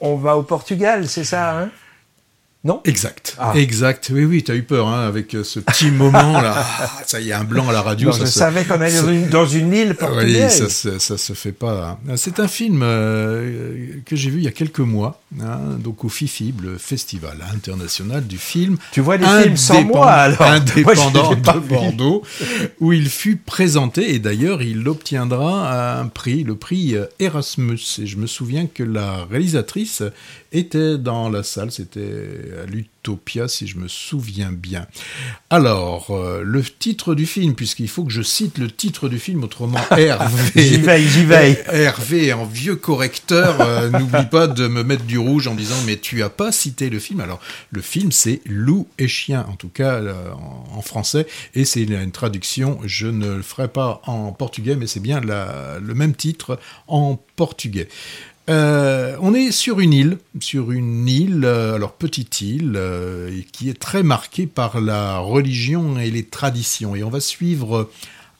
on 0.00 0.16
va 0.16 0.36
au 0.36 0.42
Portugal, 0.42 1.08
c'est 1.08 1.24
ça 1.24 1.58
hein? 1.58 1.70
Non 2.68 2.82
Exact, 2.84 3.34
ah. 3.38 3.54
exact. 3.54 4.10
Oui, 4.12 4.26
oui, 4.26 4.42
tu 4.44 4.52
as 4.52 4.54
eu 4.54 4.62
peur 4.62 4.88
hein, 4.88 5.06
avec 5.08 5.34
euh, 5.34 5.42
ce 5.42 5.58
petit 5.58 5.90
moment 5.90 6.40
là. 6.40 6.66
Ah, 6.80 7.02
ça 7.06 7.20
y 7.20 7.30
est, 7.30 7.32
un 7.32 7.44
blanc 7.44 7.68
à 7.68 7.72
la 7.72 7.80
radio. 7.80 8.12
je 8.12 8.26
savais 8.26 8.64
qu'on 8.64 8.80
allait 8.80 9.00
dans 9.00 9.08
une, 9.08 9.28
dans 9.28 9.46
une 9.46 9.72
île 9.72 9.94
portugaise. 9.94 10.62
Oui, 10.62 10.70
ça, 10.70 10.98
ça, 10.98 11.16
se 11.16 11.32
fait 11.32 11.52
pas. 11.52 11.98
Hein. 12.06 12.16
C'est 12.16 12.40
un 12.40 12.46
film 12.46 12.82
euh, 12.82 13.94
que 14.04 14.14
j'ai 14.14 14.30
vu 14.30 14.38
il 14.38 14.44
y 14.44 14.48
a 14.48 14.52
quelques 14.52 14.80
mois, 14.80 15.20
hein, 15.40 15.78
donc 15.78 16.04
au 16.04 16.08
FIFIB, 16.08 16.60
le 16.60 16.78
Festival 16.78 17.38
international 17.54 18.26
du 18.26 18.38
film. 18.38 18.76
Tu 18.92 19.00
vois 19.00 19.16
des 19.16 19.24
films 19.24 19.56
sans 19.56 19.82
moi 19.82 20.10
alors 20.10 20.42
Indépendant 20.42 21.34
de 21.34 21.58
Bordeaux, 21.58 22.22
où 22.80 22.92
il 22.92 23.08
fut 23.08 23.36
présenté 23.36 24.14
et 24.14 24.18
d'ailleurs 24.18 24.62
il 24.62 24.86
obtiendra 24.86 25.98
un 26.00 26.06
prix, 26.06 26.44
le 26.44 26.54
prix 26.54 26.96
euh, 26.96 27.06
Erasmus. 27.18 27.80
Et 27.98 28.06
je 28.06 28.18
me 28.18 28.26
souviens 28.26 28.66
que 28.66 28.82
la 28.82 29.24
réalisatrice 29.24 30.02
était 30.52 30.98
dans 30.98 31.28
la 31.28 31.42
salle, 31.42 31.70
c'était 31.70 32.00
à 32.62 32.66
l'Utopia 32.66 33.48
si 33.48 33.66
je 33.66 33.78
me 33.78 33.88
souviens 33.88 34.52
bien. 34.52 34.86
Alors, 35.50 36.10
euh, 36.10 36.42
le 36.44 36.62
titre 36.62 37.14
du 37.14 37.26
film, 37.26 37.54
puisqu'il 37.54 37.88
faut 37.88 38.04
que 38.04 38.12
je 38.12 38.22
cite 38.22 38.58
le 38.58 38.70
titre 38.70 39.08
du 39.08 39.18
film, 39.18 39.44
autrement 39.44 39.80
Hervé. 39.90 40.52
j'y 40.56 40.76
vais, 40.78 41.02
j'y 41.02 41.24
vais. 41.24 41.64
Hervé, 41.68 42.32
en 42.32 42.44
vieux 42.44 42.76
correcteur, 42.76 43.60
euh, 43.60 43.90
n'oublie 43.90 44.26
pas 44.26 44.46
de 44.46 44.66
me 44.68 44.82
mettre 44.82 45.04
du 45.04 45.18
rouge 45.18 45.46
en 45.46 45.54
disant 45.54 45.76
mais 45.86 45.96
tu 45.96 46.22
as 46.22 46.30
pas 46.30 46.52
cité 46.52 46.90
le 46.90 46.98
film. 46.98 47.20
Alors, 47.20 47.40
le 47.70 47.80
film 47.80 48.12
c'est 48.12 48.40
Loup 48.46 48.88
et 48.98 49.08
Chien, 49.08 49.46
en 49.48 49.56
tout 49.56 49.68
cas 49.68 49.94
euh, 49.94 50.30
en, 50.72 50.82
français, 50.82 51.26
et 51.54 51.64
c'est 51.64 51.82
une 51.82 52.12
traduction, 52.12 52.78
je 52.84 53.06
ne 53.06 53.36
le 53.36 53.42
ferai 53.42 53.68
pas 53.68 54.00
en 54.06 54.32
portugais, 54.32 54.76
mais 54.76 54.86
c'est 54.86 55.00
bien 55.00 55.20
le 55.20 55.94
même 55.94 56.14
titre 56.14 56.58
en 56.86 57.18
portugais. 57.36 57.88
Euh, 58.48 59.14
on 59.20 59.34
est 59.34 59.50
sur 59.50 59.80
une 59.80 59.92
île, 59.92 60.18
sur 60.40 60.72
une 60.72 61.06
île, 61.06 61.44
euh, 61.44 61.74
alors 61.74 61.92
petite 61.92 62.40
île, 62.40 62.74
euh, 62.76 63.30
qui 63.52 63.68
est 63.68 63.78
très 63.78 64.02
marquée 64.02 64.46
par 64.46 64.80
la 64.80 65.18
religion 65.18 65.98
et 65.98 66.10
les 66.10 66.24
traditions. 66.24 66.96
Et 66.96 67.04
on 67.04 67.10
va 67.10 67.20
suivre 67.20 67.90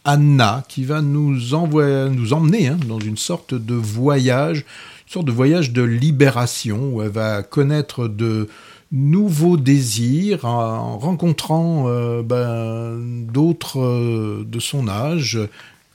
Anna, 0.04 0.64
qui 0.68 0.84
va 0.84 1.02
nous, 1.02 1.32
nous 1.32 2.32
emmener 2.32 2.68
hein, 2.68 2.78
dans 2.88 3.00
une 3.00 3.18
sorte 3.18 3.52
de 3.52 3.74
voyage, 3.74 4.64
une 5.06 5.12
sorte 5.12 5.26
de 5.26 5.32
voyage 5.32 5.72
de 5.72 5.82
libération, 5.82 6.90
où 6.90 7.02
elle 7.02 7.10
va 7.10 7.42
connaître 7.42 8.08
de 8.08 8.48
nouveaux 8.90 9.58
désirs 9.58 10.46
en 10.46 10.96
rencontrant 10.96 11.84
ben, 12.22 12.98
d'autres 13.30 14.42
de 14.46 14.60
son 14.60 14.88
âge, 14.88 15.38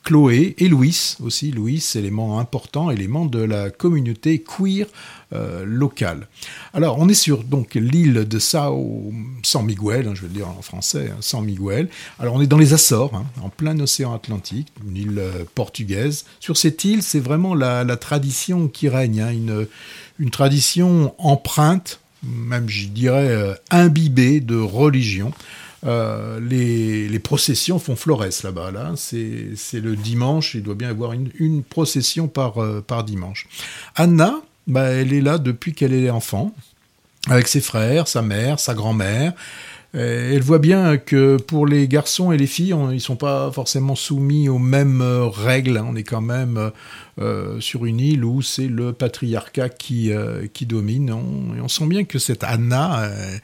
Chloé 0.04 0.56
et 0.58 0.68
Louis 0.68 1.16
aussi. 1.22 1.52
Louis, 1.52 1.84
élément 1.96 2.40
important, 2.40 2.92
élément 2.92 3.26
de 3.26 3.40
la 3.40 3.70
communauté 3.70 4.44
queer 4.44 4.86
euh, 5.34 5.64
locale. 5.66 6.28
Alors, 6.74 7.00
on 7.00 7.08
est 7.10 7.14
sur 7.14 7.44
donc 7.44 7.76
l'île 7.76 8.26
de 8.28 8.40
Sao 8.40 9.12
San 9.44 9.66
Miguel, 9.66 10.08
hein, 10.08 10.12
je 10.14 10.22
vais 10.22 10.28
le 10.28 10.34
dire 10.34 10.50
en 10.50 10.62
français, 10.62 11.10
hein, 11.12 11.18
San 11.22 11.44
Miguel. 11.44 11.90
Alors, 12.20 12.36
on 12.36 12.42
est 12.42 12.48
dans 12.48 12.58
les 12.58 12.74
Açores, 12.74 13.16
hein, 13.16 13.26
en 13.42 13.50
plein 13.50 13.80
océan 13.80 14.14
Atlantique, 14.14 14.68
une 14.86 14.98
île 14.98 15.20
euh, 15.20 15.44
portugaise. 15.56 16.26
Sur 16.40 16.58
cette 16.58 16.84
île, 16.84 17.02
c'est 17.02 17.20
vraiment 17.20 17.56
la, 17.56 17.84
tradition 17.98 18.68
qui 18.68 18.90
règne, 18.90 19.22
une, 19.22 19.68
une 20.20 20.30
tradition 20.32 21.16
empreinte, 21.18 22.02
même 22.24 22.68
je 22.68 22.88
dirais 22.88 23.30
euh, 23.30 23.54
imbibée 23.72 24.40
de 24.40 24.58
religion. 24.58 25.32
Euh, 25.86 26.40
les, 26.40 27.20
processions 27.20 27.80
font 27.80 27.96
flores 27.96 28.26
là-bas. 28.44 28.72
Là, 28.72 28.94
c'est 28.96 29.80
le 29.80 29.96
dimanche. 29.96 30.56
Il 30.56 30.64
doit 30.64 30.76
bien 30.76 30.90
y 30.90 30.92
avoir 30.92 31.14
une, 31.14 31.64
procession 31.64 32.28
par, 32.28 32.62
euh, 32.62 32.82
par 32.86 33.04
dimanche. 33.04 33.48
Anna, 33.96 34.42
bah, 34.68 34.90
elle 34.90 35.14
est 35.14 35.22
là 35.22 35.38
depuis 35.38 35.74
qu'elle 35.74 35.94
est 35.94 36.10
enfant, 36.10 36.54
avec 37.30 37.48
ses 37.48 37.62
frères, 37.62 38.08
sa 38.08 38.22
mère, 38.22 38.60
sa 38.60 38.74
grand-mère. 38.74 39.34
Elle 39.96 40.42
voit 40.42 40.58
bien 40.58 40.98
que 40.98 41.38
pour 41.38 41.68
les 41.68 41.88
garçons 41.88 42.32
et 42.32 42.38
les 42.38 42.48
filles, 42.48 42.74
ils 42.90 42.96
ne 42.96 43.00
sont 43.00 43.16
pas 43.16 43.52
forcément 43.52 43.94
soumis 43.94 44.50
aux 44.50 44.58
mêmes 44.58 45.02
euh, 45.02 45.28
règles. 45.28 45.80
On 45.86 45.96
est 45.96 46.04
quand 46.04 46.22
même 46.22 46.72
euh, 47.20 47.60
sur 47.60 47.86
une 47.86 48.00
île 48.00 48.26
où 48.26 48.42
c'est 48.42 48.68
le 48.68 48.92
patriarcat 48.92 49.70
qui, 49.70 50.12
euh, 50.12 50.48
qui 50.52 50.66
domine. 50.66 51.12
On, 51.12 51.56
et 51.56 51.62
on 51.62 51.68
sent 51.68 51.86
bien 51.86 52.06
que 52.06 52.18
cette 52.18 52.44
Anna, 52.44 53.04
euh, 53.04 53.38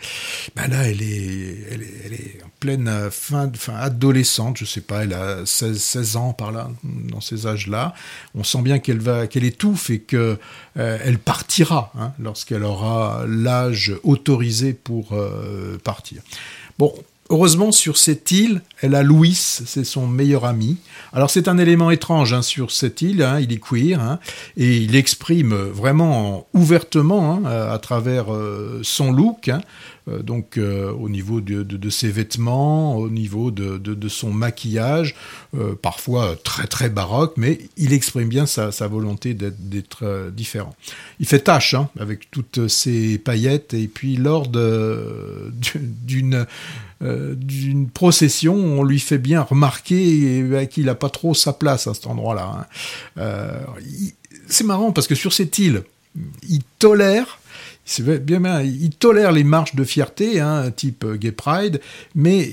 ben 0.56 0.68
là, 0.68 0.88
elle 0.90 1.04
est, 1.04 1.68
elle 1.70 1.84
est, 1.84 1.94
elle 2.06 2.14
est, 2.14 2.40
en 2.44 2.50
pleine 2.60 3.10
fin, 3.12 3.52
fin 3.54 3.76
adolescente, 3.76 4.58
je 4.58 4.66
sais 4.66 4.82
pas, 4.82 5.04
elle 5.04 5.14
a 5.14 5.46
16, 5.46 5.78
16 5.78 6.16
ans 6.16 6.34
par 6.34 6.52
là, 6.52 6.72
dans 6.84 7.22
ces 7.22 7.46
âges-là. 7.46 7.94
On 8.34 8.44
sent 8.44 8.64
bien 8.64 8.80
qu'elle 8.80 9.00
va, 9.00 9.28
qu'elle 9.28 9.44
étouffe 9.44 9.92
et 9.92 10.00
que 10.00 10.40
elle 10.76 11.20
partira 11.20 11.92
hein, 12.00 12.14
lorsqu'elle 12.20 12.64
aura 12.64 13.26
l'âge 13.28 13.94
autorisé 14.04 14.74
pour 14.74 15.16
partir. 15.84 16.22
Bon, 16.80 16.94
Heureusement, 17.32 17.72
sur 17.72 18.00
cette 18.00 18.32
île, 18.32 18.64
elle 18.82 18.96
a 18.96 19.04
Louis, 19.04 19.36
c'est 19.36 19.84
son 19.84 20.08
meilleur 20.08 20.46
ami. 20.46 20.78
Alors 21.14 21.30
c'est 21.30 21.48
un 21.48 21.60
élément 21.60 21.92
étrange 21.92 22.34
hein, 22.34 22.42
sur 22.42 22.72
cette 22.72 23.04
île, 23.04 23.22
hein, 23.22 23.40
il 23.40 23.54
est 23.54 23.60
queer, 23.60 24.02
hein, 24.02 24.20
et 24.58 24.78
il 24.78 24.96
exprime 24.96 25.54
vraiment 25.54 26.48
ouvertement 26.56 27.44
à 27.46 27.78
travers 27.78 28.34
euh, 28.34 28.80
son 28.82 29.12
look, 29.12 29.52
donc 30.24 30.58
euh, 30.58 30.92
au 30.92 31.10
niveau 31.10 31.42
de, 31.42 31.90
ses 31.90 32.10
vêtements, 32.10 32.96
au 32.98 33.10
niveau 33.10 33.52
de, 33.52 34.08
son 34.08 34.32
maquillage, 34.32 35.16
parfois 35.82 36.36
très 36.44 36.68
très 36.68 36.90
baroque, 36.90 37.34
mais 37.38 37.60
il 37.78 37.94
exprime 37.94 38.28
bien 38.30 38.46
sa, 38.46 38.70
volonté 38.88 39.34
d'être 39.34 40.32
différent. 40.32 40.76
Il 41.20 41.26
fait 41.26 41.40
tâche 41.40 41.76
avec 42.00 42.32
toutes 42.32 42.68
ses 42.68 43.18
paillettes, 43.18 43.74
et 43.74 43.88
puis 43.88 44.16
lors 44.16 44.48
d'une 44.48 46.46
euh, 47.02 47.36
procession, 47.94 48.56
on 48.56 48.84
lui 48.84 49.00
fait 49.00 49.18
bien 49.18 49.42
remarquer 49.42 50.68
qu'il 50.70 50.86
n'a 50.86 50.96
pas 50.96 51.10
trop 51.10 51.34
sa 51.34 51.54
place 51.54 51.88
à 51.88 51.94
cet 51.94 52.08
endroit-là. 52.08 52.52
Hein. 52.60 52.66
Euh, 53.18 53.60
c'est 54.48 54.66
marrant 54.66 54.92
parce 54.92 55.08
que 55.08 55.16
sur 55.16 55.32
cette 55.32 55.58
île, 55.60 55.84
il 56.48 56.62
tolère 56.80 57.39
il 57.98 58.90
tolère 58.92 59.32
les 59.32 59.44
marches 59.44 59.76
de 59.76 59.84
fierté, 59.84 60.40
hein, 60.40 60.72
type 60.72 61.06
Gay 61.06 61.32
Pride, 61.32 61.82
mais 62.16 62.52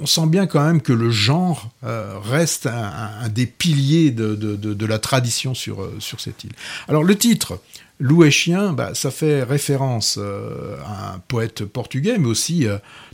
on 0.00 0.06
sent 0.06 0.26
bien 0.26 0.46
quand 0.46 0.64
même 0.64 0.80
que 0.80 0.92
le 0.92 1.10
genre 1.10 1.70
euh, 1.84 2.18
reste 2.18 2.66
un, 2.66 3.28
des 3.28 3.46
piliers 3.46 4.10
de, 4.10 4.86
la 4.86 4.98
tradition 4.98 5.54
sur, 5.54 5.88
sur 5.98 6.20
cette 6.20 6.44
île. 6.44 6.52
Alors 6.88 7.04
le 7.04 7.16
titre, 7.16 7.60
Loup 8.02 8.24
et 8.24 8.30
chien, 8.30 8.72
bah, 8.72 8.90
ça 8.94 9.10
fait 9.10 9.42
référence 9.44 10.18
à 10.18 11.14
un 11.14 11.18
poète 11.28 11.64
portugais, 11.64 12.18
mais 12.18 12.26
aussi 12.26 12.66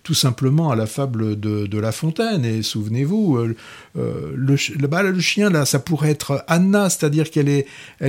tout 0.08 0.14
simplement 0.14 0.70
à 0.70 0.76
la 0.76 0.86
fable 0.86 1.38
de, 1.38 1.78
La 1.78 1.92
Fontaine. 1.92 2.42
Et 2.44 2.62
souvenez-vous, 2.62 3.36
euh, 3.36 3.54
euh, 3.98 4.32
le, 4.34 4.56
bah, 4.86 5.02
le, 5.02 5.20
chien, 5.20 5.50
là, 5.50 5.66
ça 5.66 5.78
pourrait 5.78 6.10
être 6.10 6.44
Anna, 6.46 6.88
c'est-à-dire 6.88 7.30
qu'elle 7.30 7.50
est, 7.50 7.66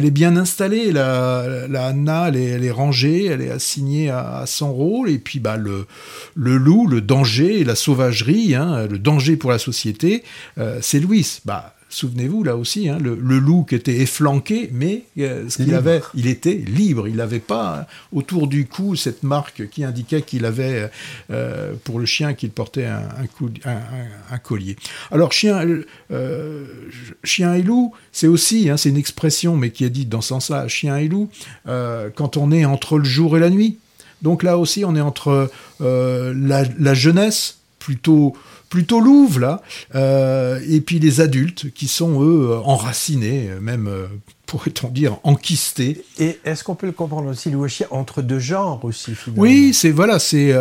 bien 0.10 0.38
installée. 0.38 0.94
La, 0.94 1.68
Anna, 1.86 2.30
elle 2.30 2.64
est, 2.64 2.72
rangée, 2.72 3.26
elle 3.26 3.42
est 3.42 3.52
assignée 3.52 4.10
à, 4.10 4.46
son 4.46 4.72
rôle. 4.74 5.10
Et 5.10 5.20
puis, 5.20 5.40
bah, 5.40 5.58
le, 5.58 5.88
loup, 6.36 6.88
le 6.88 7.02
danger, 7.02 7.66
la 7.66 7.76
sauvagerie, 7.76 8.56
hein, 8.56 8.88
le 8.88 8.98
danger 8.98 9.36
pour 9.36 9.52
la 9.52 9.60
société, 9.60 10.24
euh, 10.58 10.80
c'est 10.82 11.02
Louis. 11.02 11.42
Bah, 11.44 11.76
souvenez-vous 11.90 12.44
là 12.44 12.56
aussi, 12.56 12.88
hein, 12.88 12.98
le, 13.02 13.16
loup 13.16 13.66
qui 13.68 13.76
était 13.76 13.98
efflanqué, 13.98 14.70
mais 14.72 15.04
euh, 15.18 15.50
ce 15.50 15.64
qu'il 15.64 15.74
avait, 15.74 16.02
il 16.14 16.28
était 16.28 16.54
libre. 16.54 17.08
Il 17.08 17.16
n'avait 17.16 17.40
pas 17.40 17.88
autour 18.14 18.48
du 18.48 18.68
cou 18.68 18.96
cette 18.96 19.24
marque 19.24 19.68
qui 19.70 19.84
indiquait 19.84 20.22
qu'il 20.22 20.46
avait, 20.46 20.90
euh, 21.32 21.74
pour 21.84 22.00
le 22.00 22.06
chien, 22.06 22.34
qu'il 22.34 22.52
portait 22.52 22.86
un, 22.86 23.08
un, 23.66 24.38
collier. 24.38 24.76
Alors 25.12 25.32
chien, 25.32 25.66
euh, 26.12 26.66
chien 27.24 27.56
et 27.56 27.64
loup, 27.64 27.94
c'est 28.12 28.28
aussi, 28.28 28.70
hein, 28.70 28.78
c'est 28.78 28.90
une 28.90 28.98
expression, 28.98 29.58
mais 29.58 29.72
qui 29.72 29.84
est 29.84 29.90
dite 29.90 30.10
dans 30.10 30.22
ce 30.22 30.30
sens-là, 30.30 30.68
chien 30.68 30.98
et 30.98 31.08
loup, 31.08 31.30
quand 31.66 32.38
on 32.38 32.52
est 32.52 32.66
entre 32.66 33.00
le 33.00 33.06
jour 33.06 33.36
et 33.36 33.40
la 33.40 33.50
nuit. 33.50 33.80
Donc 34.22 34.44
là 34.44 34.58
aussi, 34.58 34.86
on 34.86 34.96
est 34.96 35.02
entre 35.02 35.50
la, 35.80 36.64
la 36.78 36.94
jeunesse 36.94 37.58
plutôt 37.80 38.36
plutôt 38.70 39.00
louve 39.00 39.40
là, 39.40 39.62
euh, 39.96 40.60
et 40.68 40.82
puis 40.82 41.00
les 41.00 41.22
adultes 41.22 41.74
qui 41.74 41.88
sont 41.88 42.22
eux 42.24 42.56
enracinés, 42.64 43.50
même 43.62 43.88
euh, 43.88 44.08
pourrait-on 44.46 44.90
dire 44.90 45.18
enquistés. 45.24 46.04
Et 46.20 46.40
est-ce 46.46 46.64
qu'on 46.64 46.76
peut 46.76 46.88
le 46.88 46.94
comprendre 46.94 47.30
aussi, 47.30 47.52
chien 47.68 47.88
entre 47.92 48.22
deux 48.22 48.40
genres 48.40 48.80
aussi 48.84 49.16
finalement? 49.16 49.42
Oui, 49.42 49.74
c'est 49.74 49.92
voilà, 49.92 50.20
c'est 50.20 50.54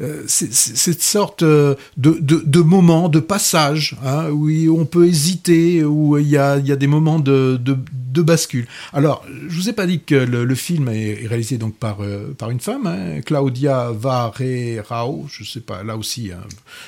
euh, 0.00 0.24
c'est 0.26 0.52
cette 0.52 1.02
sorte 1.02 1.44
de, 1.44 1.76
de, 1.96 2.42
de, 2.44 2.60
moment, 2.60 3.08
de 3.08 3.20
passage, 3.20 3.96
hein, 4.04 4.30
où 4.30 4.48
on 4.78 4.84
peut 4.84 5.06
hésiter, 5.06 5.84
où 5.84 6.18
il 6.18 6.28
y 6.28 6.36
a, 6.36 6.58
il 6.58 6.66
y 6.66 6.72
a 6.72 6.76
des 6.76 6.86
moments 6.86 7.18
de, 7.18 7.58
de, 7.60 7.76
de 7.92 8.22
bascule. 8.22 8.66
Alors, 8.92 9.24
je 9.48 9.54
vous 9.56 9.68
ai 9.68 9.72
pas 9.72 9.86
dit 9.86 10.02
que 10.02 10.14
le, 10.14 10.54
film 10.54 10.88
est 10.88 11.26
réalisé 11.26 11.58
donc 11.58 11.76
par, 11.76 11.98
par 12.38 12.50
une 12.50 12.60
femme, 12.60 12.86
hein, 12.86 13.20
Claudia 13.20 13.90
Varerao, 13.92 15.26
je 15.28 15.44
sais 15.44 15.60
pas, 15.60 15.82
là 15.82 15.96
aussi, 15.96 16.30
hein, 16.32 16.40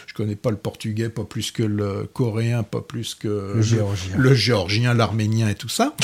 je 0.06 0.14
connais 0.14 0.36
pas 0.36 0.50
le 0.50 0.56
portugais, 0.56 1.08
pas 1.08 1.24
plus 1.24 1.50
que 1.50 1.62
le 1.62 2.08
coréen, 2.12 2.62
pas 2.62 2.80
plus 2.80 3.14
que 3.14 3.52
le 3.56 3.62
géorgien, 3.62 4.16
le 4.16 4.34
géorgien, 4.34 4.94
l'arménien 4.94 5.48
et 5.48 5.54
tout 5.54 5.68
ça. 5.68 5.94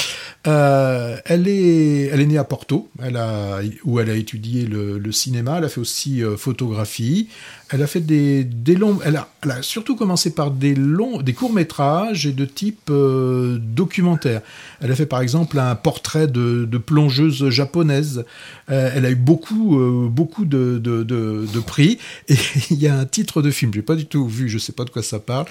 Euh, 0.47 1.17
elle 1.25 1.49
est, 1.49 2.07
elle 2.07 2.21
est 2.21 2.27
née 2.27 2.39
à 2.39 2.45
Porto, 2.45 2.91
elle 3.03 3.17
a, 3.17 3.61
où 3.85 3.99
elle 4.00 4.11
a 4.11 4.15
étudié 4.15 4.67
le, 4.67 4.99
le 4.99 5.12
cinéma. 5.12 5.59
Elle 5.59 5.65
a 5.65 5.69
fait 5.69 5.81
aussi 5.81 6.23
euh, 6.23 6.37
photographie. 6.44 7.29
Elle 7.70 7.82
a 7.82 7.87
fait 7.87 8.00
des, 8.00 8.44
des 8.44 8.76
longs. 8.76 8.99
Elle 9.05 9.17
a, 9.17 9.29
elle 9.43 9.50
a, 9.50 9.62
surtout 9.62 9.96
commencé 9.96 10.31
par 10.31 10.50
des 10.50 10.75
longs, 10.75 11.23
des 11.23 11.32
courts 11.32 11.52
métrages 11.52 12.26
et 12.26 12.32
de 12.32 12.44
type 12.44 12.91
euh, 12.91 13.58
documentaire. 13.58 14.43
Elle 14.81 14.93
a 14.93 14.94
fait 14.94 15.06
par 15.06 15.20
exemple 15.20 15.58
un 15.58 15.75
portrait 15.75 16.26
de, 16.26 16.67
de 16.67 16.79
plongeuse 16.79 17.49
japonaise. 17.49 18.25
Euh, 18.70 18.91
elle 18.94 19.06
a 19.06 19.11
eu 19.11 19.17
beaucoup, 19.17 19.81
euh, 19.81 20.08
beaucoup 20.08 20.44
de, 20.44 20.79
de, 20.79 21.61
prix. 21.61 21.99
Et 22.29 22.37
il 22.70 22.79
y 22.79 22.87
a 22.87 22.97
un 22.97 23.06
titre 23.06 23.40
de 23.40 23.50
film, 23.50 23.73
j'ai 23.75 23.82
pas 23.82 23.97
du 23.97 24.06
tout 24.06 24.29
vu, 24.29 24.49
je 24.49 24.58
sais 24.58 24.73
pas 24.73 24.85
de 24.85 24.90
quoi 24.90 25.02
ça 25.02 25.19
parle. 25.19 25.47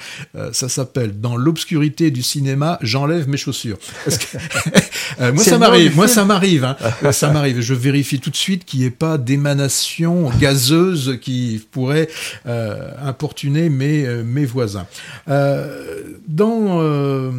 ça 0.52 0.70
s'appelle 0.70 1.20
Dans 1.20 1.36
l'obscurité 1.36 2.12
du 2.12 2.22
cinéma, 2.22 2.78
j'enlève 2.82 3.28
mes 3.28 3.38
chaussures. 3.38 3.80
Que, 4.06 5.32
moi, 5.32 5.44
ça 5.44 5.58
m'arrive, 5.58 5.96
moi 5.96 6.08
ça 6.08 6.26
m'arrive, 6.26 6.64
hein. 6.64 6.78
ça 7.12 7.32
m'arrive. 7.32 7.62
Je 7.62 7.74
vérifie 7.74 8.20
tout 8.20 8.30
de 8.30 8.36
suite 8.36 8.66
qu'il 8.66 8.82
n'y 8.82 8.86
ait 8.86 8.92
pas 8.92 9.18
d'émanation 9.18 10.30
gazeuse 10.40 10.83
qui 11.22 11.66
pourrait 11.72 12.10
euh, 12.46 12.92
importuner 13.02 13.70
mes, 13.70 14.06
euh, 14.06 14.46
voisins. 14.46 14.86
Euh, 15.30 16.18
dans 16.28 17.32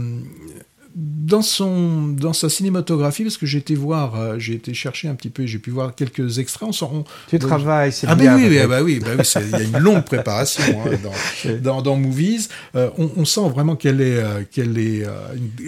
dans 0.94 1.42
son 1.42 2.08
dans 2.08 2.32
sa 2.32 2.48
cinématographie 2.48 3.24
parce 3.24 3.36
que 3.36 3.46
j'ai 3.46 3.58
été 3.58 3.74
voir 3.74 4.38
j'ai 4.38 4.54
été 4.54 4.74
chercher 4.74 5.08
un 5.08 5.14
petit 5.14 5.30
peu 5.30 5.46
j'ai 5.46 5.58
pu 5.58 5.70
voir 5.70 5.94
quelques 5.94 6.38
extraits 6.38 6.68
on, 6.82 7.04
tu 7.28 7.38
travailles 7.38 7.92
c'est 7.92 8.06
ah 8.08 8.14
bien 8.14 8.36
ben 8.36 8.48
oui, 8.48 8.58
bah 8.66 8.82
oui, 8.82 9.00
bah 9.00 9.08
oui 9.18 9.24
il 9.44 9.50
y 9.50 9.54
a 9.54 9.62
une 9.62 9.78
longue 9.78 10.04
préparation 10.04 10.62
hein, 10.80 10.90
dans, 11.52 11.56
dans, 11.60 11.82
dans, 11.82 11.96
Movies. 11.96 12.48
On, 12.74 13.10
on, 13.16 13.24
sent 13.24 13.48
vraiment 13.48 13.76
qu'elle 13.76 14.00
est 14.00 14.22
qu'elle 14.50 14.78
est 14.78 15.04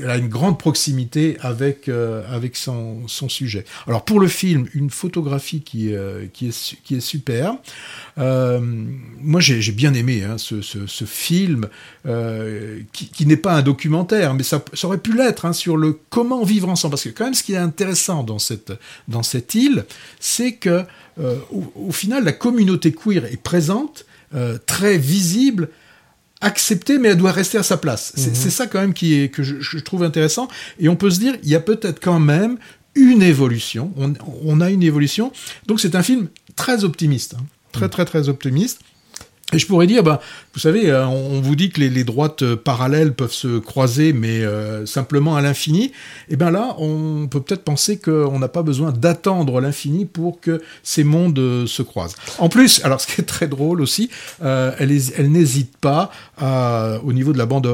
elle 0.00 0.10
a 0.10 0.16
une 0.16 0.28
grande 0.28 0.58
proximité 0.58 1.36
avec 1.40 1.88
avec 1.88 2.56
son, 2.56 3.08
son 3.08 3.28
sujet. 3.28 3.64
Alors 3.86 4.04
pour 4.04 4.20
le 4.20 4.28
film 4.28 4.66
une 4.74 4.90
photographie 4.90 5.60
qui 5.60 5.92
qui 6.32 6.48
est 6.48 6.76
qui 6.84 6.96
est 6.96 7.00
super 7.00 7.56
euh, 8.18 8.60
moi, 9.20 9.40
j'ai 9.40 9.72
bien 9.72 9.92
aimé 9.94 10.22
hein, 10.24 10.38
ce, 10.38 10.62
ce, 10.62 10.86
ce, 10.86 11.04
film 11.04 11.68
euh, 12.06 12.80
qui, 12.92 13.08
qui 13.08 13.26
n'est 13.26 13.36
pas 13.36 13.52
un 13.52 13.62
documentaire, 13.62 14.34
mais 14.34 14.42
ça, 14.42 14.64
ça 14.72 14.86
aurait 14.86 14.98
pu 14.98 15.12
l'être 15.16 15.44
hein, 15.44 15.52
sur 15.52 15.76
le 15.76 15.98
comment 16.10 16.44
vivre 16.44 16.68
ensemble. 16.68 16.92
Parce 16.92 17.04
que 17.04 17.08
quand 17.08 17.24
même, 17.24 17.34
ce 17.34 17.42
qui 17.42 17.54
est 17.54 17.58
intéressant 17.58 18.22
dans 18.22 18.38
cette, 18.38 18.72
dans 19.08 19.22
cette 19.22 19.54
île, 19.54 19.84
c'est 20.20 20.52
que 20.52 20.84
euh, 21.18 21.36
au, 21.50 21.72
au, 21.88 21.92
final, 21.92 22.24
la 22.24 22.32
communauté 22.32 22.92
queer 22.92 23.24
est 23.24 23.42
présente, 23.42 24.04
euh, 24.34 24.58
très 24.66 24.98
visible 24.98 25.68
acceptée, 26.40 26.98
mais 26.98 27.08
elle 27.08 27.16
doit 27.16 27.32
rester 27.32 27.58
à 27.58 27.62
sa 27.62 27.76
place. 27.76 28.12
C'est 28.16 28.30
mmh. 28.30 28.50
ça 28.50 28.66
quand 28.66 28.80
même 28.80 28.92
qui 28.92 29.14
est, 29.14 29.28
que 29.30 29.42
je, 29.42 29.60
je, 29.60 29.78
trouve 29.78 30.02
intéressant. 30.02 30.48
Et 30.78 30.88
on 30.88 30.96
peut 30.96 31.10
se 31.10 31.18
dire, 31.18 31.34
il 31.42 31.48
y 31.48 31.54
a 31.54 31.60
peut-être 31.60 31.98
quand 32.00 32.20
même 32.20 32.58
une 32.94 33.22
évolution. 33.22 33.92
On, 33.96 34.12
on, 34.44 34.60
a 34.60 34.70
une 34.70 34.82
évolution. 34.82 35.32
Donc 35.66 35.80
c'est 35.80 35.94
un 35.94 36.02
film 36.02 36.28
très 36.54 36.84
optimiste. 36.84 37.34
Hein 37.34 37.44
très 37.76 37.88
très 37.88 38.04
très 38.04 38.28
optimiste. 38.28 38.80
Et 39.52 39.60
je 39.60 39.66
pourrais 39.68 39.86
dire, 39.86 40.02
bah, 40.02 40.20
vous 40.54 40.60
savez, 40.60 40.90
euh, 40.90 41.06
on 41.06 41.40
vous 41.40 41.54
dit 41.54 41.70
que 41.70 41.80
les, 41.80 42.02
droites 42.02 42.42
euh, 42.42 42.56
parallèles 42.56 43.14
peuvent 43.14 43.32
se 43.32 43.58
croiser, 43.58 44.12
mais 44.12 44.40
euh, 44.40 44.86
simplement 44.86 45.36
à 45.36 45.40
l'infini. 45.40 45.84
Et 45.84 45.92
eh 46.30 46.36
bien 46.36 46.50
là, 46.50 46.74
on 46.78 47.28
peut 47.28 47.40
peut-être 47.40 47.62
penser 47.62 47.96
qu'on 47.96 48.40
n'a 48.40 48.48
pas 48.48 48.62
besoin 48.62 48.90
d'attendre 48.90 49.60
l'infini 49.60 50.04
pour 50.04 50.40
que 50.40 50.60
ces 50.82 51.04
mondes 51.04 51.64
se 51.66 51.82
croisent. 51.82 52.16
En 52.40 52.48
plus, 52.48 52.80
alors 52.84 53.00
ce 53.00 53.06
qui 53.06 53.20
est 53.20 53.24
très 53.24 53.46
drôle 53.46 53.80
aussi, 53.80 54.10
elle, 54.40 55.30
n'hésite 55.30 55.76
pas 55.76 56.10
au 57.04 57.12
niveau 57.12 57.32
de 57.32 57.38
la 57.38 57.46
bande, 57.46 57.68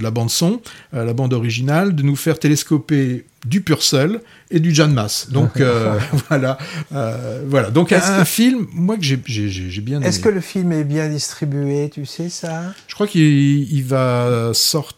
la 0.00 0.10
bande 0.10 0.30
son, 0.30 0.60
la 0.92 1.12
bande 1.14 1.32
originale, 1.32 1.94
de 1.94 2.02
nous 2.02 2.16
faire 2.16 2.38
télescoper 2.38 3.24
du 3.44 3.60
Purcell 3.60 4.20
et 4.50 4.60
du 4.60 4.74
Jan 4.74 4.88
Mass. 4.88 5.28
Donc 5.30 5.50
euh, 5.60 5.98
voilà, 6.28 6.58
euh, 6.94 7.42
voilà. 7.46 7.70
Donc 7.70 7.92
un, 7.92 8.24
film, 8.24 8.66
moi 8.72 8.96
que 8.96 9.02
j'ai 9.02 9.16
bien 9.16 9.98
aimé. 9.98 10.06
Est-ce 10.06 10.20
que 10.20 10.28
le 10.28 10.40
film 10.40 10.72
est 10.72 10.84
bien 10.84 11.08
distribué, 11.08 11.90
tu 11.92 12.06
sais 12.06 12.28
ça? 12.28 12.74
Je 12.86 12.94
crois 12.94 13.06
qu'il 13.06 13.84
va 13.84 14.50
sortir 14.52 14.94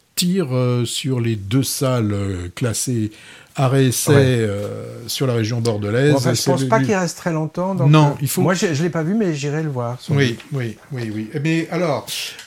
euh, 0.56 0.84
sur 0.84 1.20
les 1.20 1.36
deux 1.36 1.62
salles 1.62 2.12
euh, 2.12 2.48
classées 2.54 3.10
arrêt 3.56 3.86
essai 3.86 4.12
ouais. 4.12 4.16
euh, 4.18 5.08
sur 5.08 5.26
la 5.26 5.34
région 5.34 5.60
bordelaise. 5.60 6.12
Bon, 6.12 6.18
enfin, 6.18 6.34
je 6.34 6.42
pense 6.42 6.64
pas 6.64 6.80
qu'il 6.80 6.94
reste 6.94 7.16
très 7.16 7.32
longtemps. 7.32 7.74
Donc 7.74 7.90
non, 7.90 8.08
euh, 8.08 8.20
il 8.20 8.28
faut. 8.28 8.42
Moi, 8.42 8.54
je, 8.54 8.74
je 8.74 8.82
l'ai 8.82 8.90
pas 8.90 9.02
vu, 9.02 9.14
mais 9.14 9.34
j'irai 9.34 9.62
le 9.62 9.70
voir. 9.70 9.98
Oui, 10.10 10.36
oui, 10.52 10.76
oui, 10.92 11.10
oui. 11.14 11.30
Mais 11.42 11.66
alors, 11.70 12.06